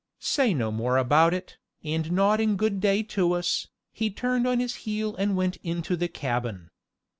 [0.17, 4.77] Say no more about it," and nodding good day to us, he turned on his
[4.89, 6.71] heel and went into the cabin.